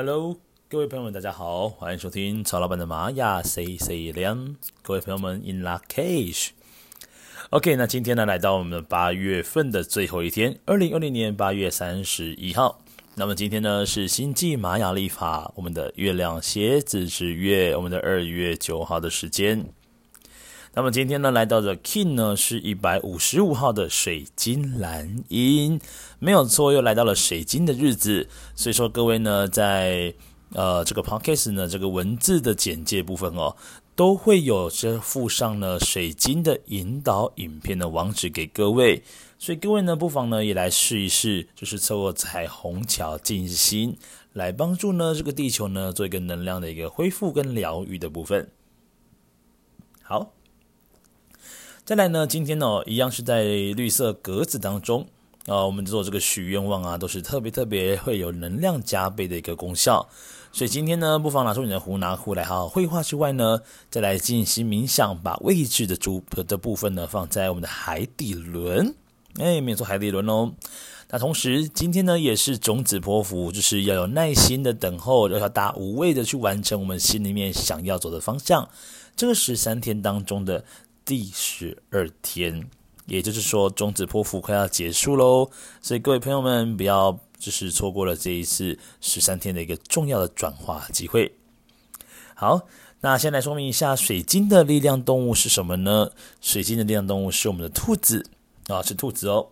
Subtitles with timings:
[0.00, 0.36] Hello，
[0.68, 4.54] 各位朋友们，大家好，欢迎收听曹老板的玛雅 C C 亮。
[4.80, 6.50] 各位朋友们，In lak'ech。
[7.50, 12.80] OK，那今天呢，来到我们八月份的最后一天，二零二零年八月三十一号。
[13.16, 19.66] 那么今天呢，是星际玛雅历法，我们的月亮蝎子之月，我们的二月九号的时间。
[20.78, 25.80] 那么今天呢，来到的 King 呢，是一百五十五号的水晶蓝鹰，
[26.20, 28.28] 没有错，又来到了水晶的日子。
[28.54, 30.14] 所以说，各位呢，在
[30.52, 33.56] 呃这个 Podcast 呢，这个文字的简介部分哦，
[33.96, 39.02] 都会有这附上呢水晶的引导影片的网址给各位。
[39.36, 43.98] 所以各位呢，不妨呢也来试一试，就是透过彩虹桥静心，
[44.32, 48.48] 来帮助呢这个地球呢做一个能量的一个恢复跟疗愈的部分。
[50.04, 50.37] 好。
[51.88, 55.00] 再来呢，今天呢、一样是在绿色格子当中
[55.46, 60.06] 啊、呃，我们做这个许愿望啊，都是特别特别会有能量加倍的一个功效。
[60.52, 68.94] 所以今天呢，不妨拿出你的胡拿壶来好好绘画之外呢，再来进行冥想，把位置的主的部分呢放在我们的海底轮，
[69.38, 70.52] 哎，没错，海底轮哦。
[71.08, 78.68] 那同时今天呢，也是种子波符，就是要有耐心的等候，要大无畏的去完成我们心里面想要走的方向。
[79.16, 80.62] 这个十三天当中的。
[81.08, 82.68] 第十二天，
[83.06, 85.50] 也就是说，中子剖腹快要结束喽，
[85.80, 91.32] 所以各位朋友们不要就是错过了这一次十三天的一个重要的转化机会。
[92.34, 92.66] 好，
[93.00, 96.10] 那先来说明一下，水晶的力量动物是什么呢？
[96.42, 98.28] 水晶的力量动物是我们的兔子
[98.66, 99.48] 啊，是兔子哦。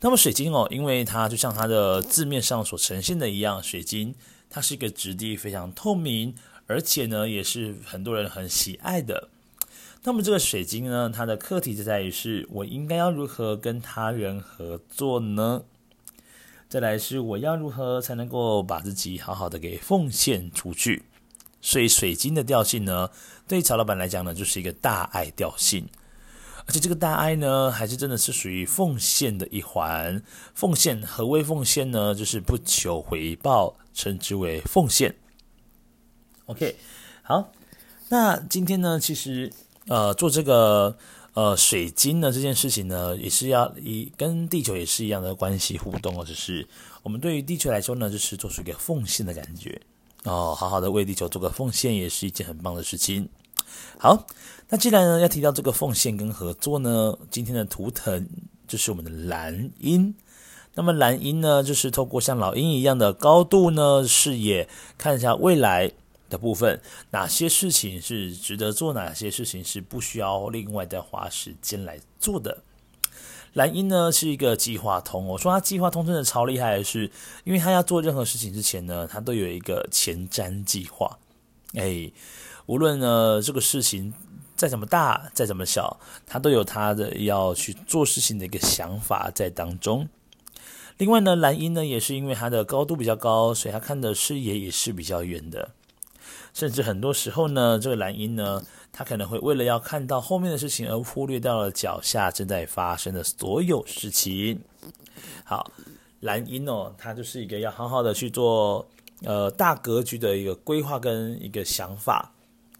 [0.00, 4.12] 那么水晶哦，因为它就像它的字面上所呈现的一样，水晶
[4.50, 6.34] 它是一个质地非常透明，
[6.66, 9.28] 而且呢，也是很多人很喜爱的。
[10.06, 15.64] 那么这个水晶呢，它的课题就在于是我应该要如何跟他人合作呢？
[16.68, 21.02] 再来是我要如何才能够把自己好好的给奉献出去？
[21.60, 23.10] 所以水晶的调性呢，
[23.48, 25.88] 对曹老板来讲呢，就是一个大爱调性，
[26.66, 30.22] 而且这个大爱呢，还是真的是属于奉献的一环。
[30.54, 32.14] 奉献，何谓奉献呢？
[32.14, 35.16] 就是不求回报，称之为奉献。
[36.44, 36.76] OK，
[37.22, 37.50] 好，
[38.08, 39.52] 那今天呢，其实。
[39.88, 40.96] 呃，做这个
[41.34, 46.24] 呃水晶呢这件事情呢，也是要以跟地球也是一样的关系互动哦。
[46.24, 46.66] 就是
[47.02, 49.80] 我们对于地球来说呢，就是做出一个奉献的感觉
[50.24, 53.28] 哦，好好的为地球做个奉献，也是一件很棒的事情。
[53.98, 54.26] 好，
[54.68, 58.26] 那既然呢要提到这个奉献跟合作呢，今天的图腾
[58.66, 60.14] 就是我们的蓝鹰。
[60.74, 65.92] 那么蓝鹰呢，就是透过像老鹰一样的高度呢视野，看一下未来。
[66.28, 72.58] 的部分，哪些事情是值得做，哪些事情是不需要另外再花时间来做的？
[73.54, 77.10] 蓝鹰呢是一个计划通，我说他计划通真的超厉害是，
[77.44, 81.18] 因为他要做任何事情之前呢，他都有一个前瞻计划。
[81.74, 82.10] 哎，
[82.66, 84.12] 无论呢这个事情
[84.54, 90.06] 再怎么大，再怎么小，他都有他的要去做事情的一个想法在当中。
[90.98, 95.70] 另外呢，蓝鹰呢也是因为它的高度比较高，所以他看的视野也是比较远的。
[96.54, 104.60] 甚至很多时候呢，这个蓝鹰呢，它可能会为了要看到后面的事情，而忽略掉了脚下正在发生的所有事情。
[105.44, 105.70] 好，
[106.20, 108.86] 蓝鹰哦，它就是一个要好好的去做
[109.22, 112.32] 呃大格局的一个规划跟一个想法。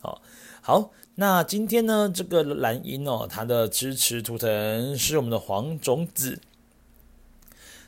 [0.00, 0.20] 好，
[0.60, 6.38] 好，那今天呢，这个蓝鹰哦，它的支持图腾是我们的黄种子。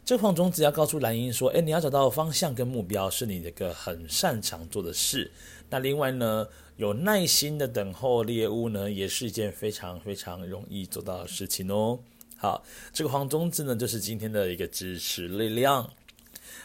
[0.05, 5.33] 这黄中子要告诉蓝鹰说：“哎，你要找到方向跟目标，是你这个很擅长做的事。”
[5.71, 11.99] 那另外呢，有耐心的等候猎物呢，也是一件非常非常容易做到的事情哦。
[12.37, 15.89] 好，这个黄种子呢，就是今天的一个支持力量。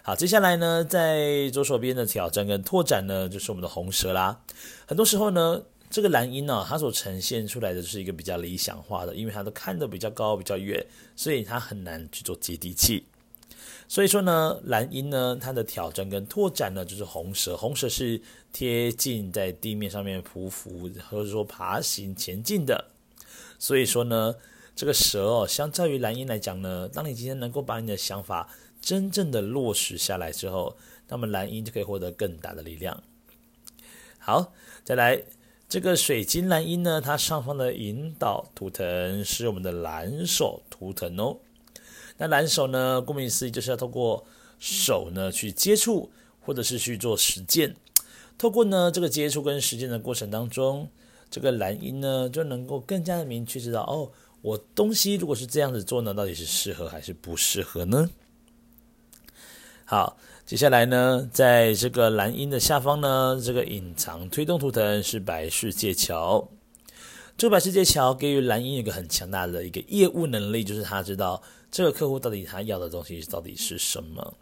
[0.04, 4.42] 好，接下来呢，在左手边的挑战跟拓展呢，就是我们的红蛇啦。
[4.86, 10.86] 很多时候呢，这个蓝鹰呢，它所呈现出来的是一个比较理想化的，因为它都看得比较高、比较远，
[11.16, 13.06] 所以它很难去做接地气。
[13.92, 17.58] 所以说呢，蓝鹰呢，它的挑战跟拓展呢，就是红蛇。
[17.58, 18.22] 红蛇是
[18.54, 22.86] 贴近在地面上面匍匐，或者说爬行前进的。
[23.58, 24.36] 所以说呢，
[24.76, 28.48] 这个蛇哦，相较于蓝鹰来讲呢，当你今天能够把你的想法
[28.80, 30.78] 真正的落实下来之后，
[31.08, 33.02] 那么蓝鹰就可以获得更大的力量。
[34.20, 34.54] 好，
[34.84, 35.20] 再来
[35.68, 41.38] 这个水晶蓝鹰呢，它上方的引导图腾是我们的蓝手图腾哦。
[42.22, 43.02] 那蓝手呢？
[43.02, 44.26] 顾名思义，就是要透过
[44.60, 46.12] 手呢去接触，
[46.42, 47.74] 或者是去做实践。
[48.38, 50.90] 透过呢这个接触跟实践的过程当中，
[51.32, 54.12] 这个蓝鹰呢就能够更加的明确知道，哦，
[54.42, 58.10] 我东西如果是这样子做呢，到底是适合还是不适合呢？
[59.86, 66.46] 好，接下来呢，在这个蓝鹰的下方呢，这个隐藏推动图腾是白世界桥。
[67.40, 71.42] 这个白世界桥给予蓝鹰一个很强大的一个业务能力，就是他知道
[71.72, 74.36] 这个客户到底他要的东西到底是什么。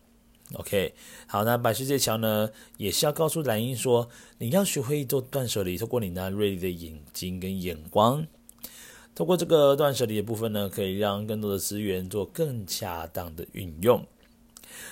[0.55, 0.95] OK，
[1.27, 4.09] 好，那白世界桥呢，也是要告诉蓝鹰说，
[4.39, 8.25] 你要学会做断舍离，透过你那锐利的眼睛跟眼光，
[9.13, 14.03] 透过这个断舍离的部分呢，可以让更多的资源做更恰当的运用。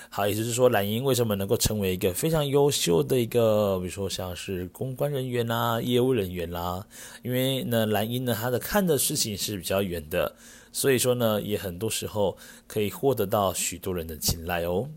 [0.10, 6.86] 好，也就是说，蓝鹰为什么能够成为一个非常优秀的一个，比如说像是公关人员啦、业务人员啦，
[7.22, 10.36] 因为呢，蓝鹰呢，他的看的事情是比较远的，
[10.72, 14.90] 所以说呢，也很多时候可以获得到许多人的青睐哦。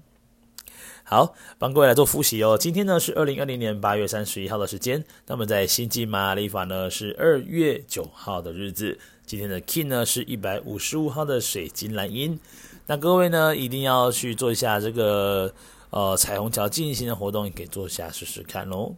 [1.02, 2.56] 好，帮各位来做复习哦。
[2.56, 12.38] 今天呢是二零二零年八月三十一号的时间，那么在星际玛利法呢是二月九号的日子，今天的 Kin 呢是一百五十五号的水晶蓝鹰。
[12.90, 15.52] 那各位呢，一定要去做一下这个
[15.90, 18.94] 呃彩虹桥进行的活动，也可以做一下试试看喽。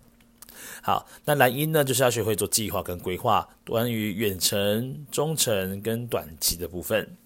[0.80, 7.16] 好，那蓝鹰呢，就是要学会做计划跟规划，关于远程、中程跟短期的部分。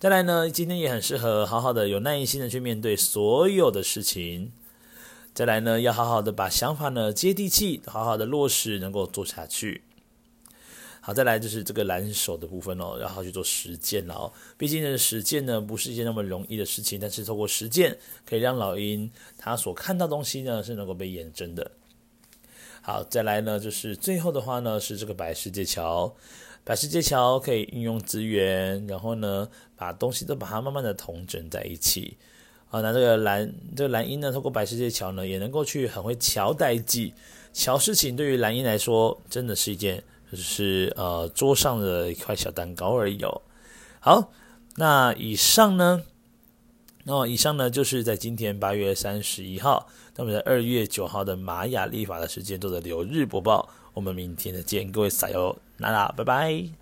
[0.00, 4.50] 再来呢，今天也很适合好好的有耐心的去面对所有的事情。
[5.32, 9.82] 再来呢，要好好的把想法呢接地气，好好的落实，能够做下去。
[11.04, 14.32] 好，再来就是这个蓝手的部分哦，然后去做实践了哦。
[14.56, 21.68] 毕竟呢，实践呢不是一件那么容易的事情，但是透过实践，可以让老鹰他所看到东西呢是能够被验证的。
[22.82, 26.14] 好，再来呢就是最后的话呢是这个白世界桥，
[26.62, 32.16] 白世界桥可以运用资源，然后呢把东西都把它慢慢的统整在一起。
[32.68, 37.12] 好，那这个蓝这个蓝鹰呢，透过白世界桥呢，也能够去很会桥代际，
[37.52, 40.00] 桥事情对于蓝鹰来说真的是一件。
[40.32, 43.42] 就是呃桌上的一块小蛋糕而已哦。
[44.00, 44.32] 好，
[44.76, 46.02] 那以上呢，
[47.04, 49.86] 那么以上呢就是在今天八月三十一号，
[50.16, 53.68] 那么在二月九号的玛雅历法的时间做的流日播报。
[53.94, 56.81] 我们明天再见，各位撒友，娜娜，拜拜。